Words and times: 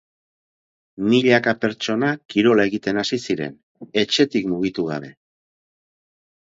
Milaka 1.09 1.53
pertsona 1.67 2.09
kirola 2.35 2.67
egiten 2.71 3.03
hasi 3.03 3.23
ziren, 3.27 3.55
etxetik 4.05 4.53
mugitu 4.55 4.91
gabe. 4.93 5.17